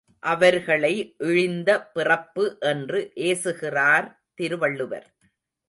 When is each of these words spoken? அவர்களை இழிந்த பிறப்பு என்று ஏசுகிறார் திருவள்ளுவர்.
அவர்களை 0.23 1.15
இழிந்த 1.17 1.69
பிறப்பு 1.91 2.57
என்று 2.59 3.11
ஏசுகிறார் 3.15 4.07
திருவள்ளுவர். 4.33 5.07